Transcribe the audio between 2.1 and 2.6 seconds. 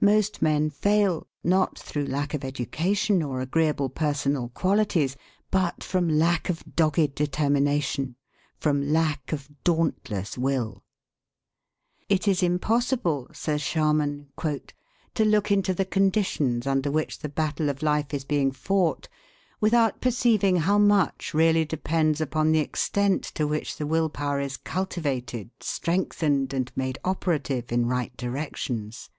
of